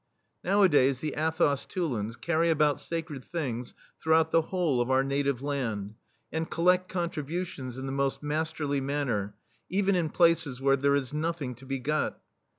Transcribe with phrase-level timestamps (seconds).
[0.43, 5.93] Nowadays the" Athos Tulans" carry about sacred things throughout the whole of our native land,
[6.31, 9.35] and colledt contributions in the most masterly manner,
[9.69, 12.19] even in places where there is nothing to be got.